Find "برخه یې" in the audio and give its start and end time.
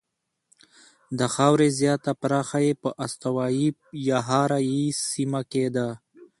2.21-2.73